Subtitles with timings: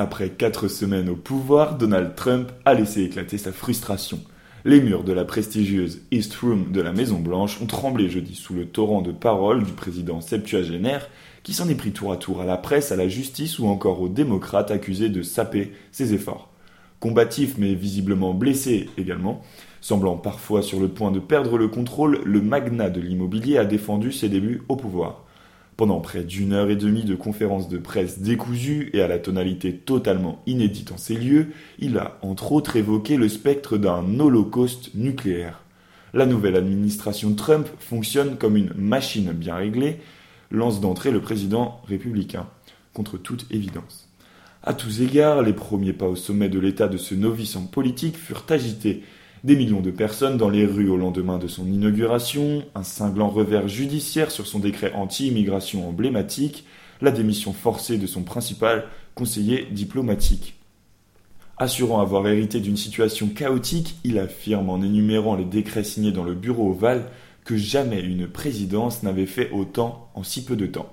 [0.00, 4.20] Après quatre semaines au pouvoir, Donald Trump a laissé éclater sa frustration.
[4.64, 8.54] Les murs de la prestigieuse East Room de la Maison Blanche ont tremblé jeudi sous
[8.54, 11.08] le torrent de paroles du président septuagénaire
[11.42, 14.00] qui s'en est pris tour à tour à la presse, à la justice ou encore
[14.00, 16.48] aux démocrates accusés de saper ses efforts.
[17.00, 19.42] Combatif mais visiblement blessé également,
[19.80, 24.12] semblant parfois sur le point de perdre le contrôle, le magnat de l'immobilier a défendu
[24.12, 25.24] ses débuts au pouvoir.
[25.78, 29.72] Pendant près d'une heure et demie de conférences de presse décousues et à la tonalité
[29.72, 35.60] totalement inédite en ces lieux, il a entre autres évoqué le spectre d'un holocauste nucléaire.
[36.14, 40.00] La nouvelle administration Trump fonctionne comme une machine bien réglée,
[40.50, 42.48] lance d'entrée le président républicain,
[42.92, 44.08] contre toute évidence.
[44.64, 48.16] À tous égards, les premiers pas au sommet de l'état de ce novice en politique
[48.16, 49.04] furent agités
[49.44, 53.68] des millions de personnes dans les rues au lendemain de son inauguration, un cinglant revers
[53.68, 56.64] judiciaire sur son décret anti-immigration emblématique,
[57.00, 60.54] la démission forcée de son principal conseiller diplomatique.
[61.56, 66.34] Assurant avoir hérité d'une situation chaotique, il affirme en énumérant les décrets signés dans le
[66.34, 67.10] bureau ovale
[67.44, 70.92] que jamais une présidence n'avait fait autant en si peu de temps.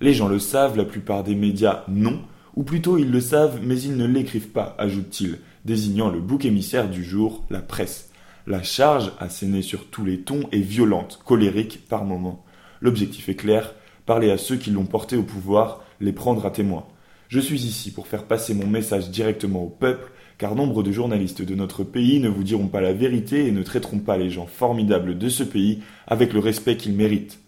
[0.00, 2.20] Les gens le savent, la plupart des médias non,
[2.54, 6.88] ou plutôt ils le savent mais ils ne l'écrivent pas, ajoute-t-il, désignant le bouc émissaire
[6.88, 8.10] du jour, la presse.
[8.46, 12.44] La charge, assénée sur tous les tons, est violente, colérique par moments.
[12.80, 16.84] L'objectif est clair, parler à ceux qui l'ont porté au pouvoir, les prendre à témoin.
[17.28, 21.42] Je suis ici pour faire passer mon message directement au peuple, car nombre de journalistes
[21.42, 24.46] de notre pays ne vous diront pas la vérité et ne traiteront pas les gens
[24.46, 27.41] formidables de ce pays avec le respect qu'ils méritent.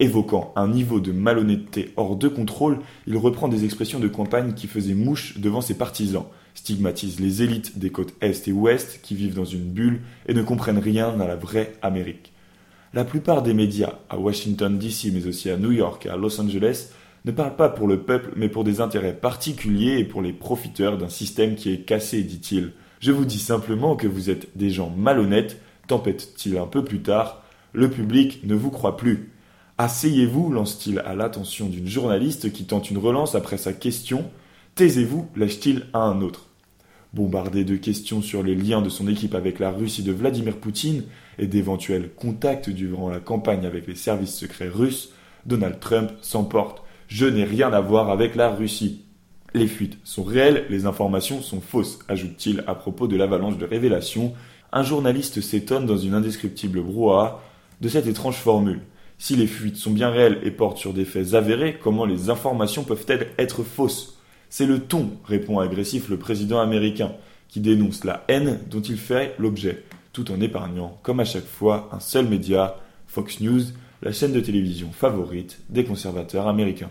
[0.00, 4.68] Évoquant un niveau de malhonnêteté hors de contrôle, il reprend des expressions de campagne qui
[4.68, 9.34] faisaient mouche devant ses partisans, stigmatise les élites des côtes Est et Ouest qui vivent
[9.34, 12.32] dans une bulle et ne comprennent rien à la vraie Amérique.
[12.94, 16.40] La plupart des médias, à Washington DC mais aussi à New York et à Los
[16.40, 16.90] Angeles,
[17.24, 20.96] ne parlent pas pour le peuple mais pour des intérêts particuliers et pour les profiteurs
[20.96, 22.70] d'un système qui est cassé, dit-il.
[23.00, 27.42] Je vous dis simplement que vous êtes des gens malhonnêtes, tempête-t-il un peu plus tard.
[27.72, 29.32] Le public ne vous croit plus.
[29.80, 34.28] Asseyez-vous, lance-t-il à l'attention d'une journaliste qui tente une relance après sa question.
[34.74, 36.46] Taisez-vous, lâche-t-il à un autre.
[37.14, 41.04] Bombardé de questions sur les liens de son équipe avec la Russie de Vladimir Poutine
[41.38, 45.12] et d'éventuels contacts durant la campagne avec les services secrets russes,
[45.46, 46.82] Donald Trump s'emporte.
[47.06, 49.04] Je n'ai rien à voir avec la Russie.
[49.54, 54.34] Les fuites sont réelles, les informations sont fausses, ajoute-t-il à propos de l'avalanche de révélations.
[54.72, 57.40] Un journaliste s'étonne dans une indescriptible brouhaha
[57.80, 58.80] de cette étrange formule.
[59.20, 62.84] Si les fuites sont bien réelles et portent sur des faits avérés, comment les informations
[62.84, 64.16] peuvent-elles être fausses?
[64.48, 67.12] C'est le ton, répond agressif le président américain,
[67.48, 71.88] qui dénonce la haine dont il fait l'objet, tout en épargnant, comme à chaque fois,
[71.92, 72.76] un seul média,
[73.08, 73.62] Fox News,
[74.02, 76.90] la chaîne de télévision favorite des conservateurs américains.